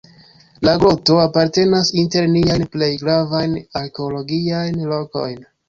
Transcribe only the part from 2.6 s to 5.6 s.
plej gravajn arkeologiajn lokojn.